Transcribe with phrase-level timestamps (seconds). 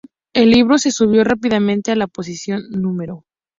[0.33, 3.23] El libro se subió rápidamente a la posición No.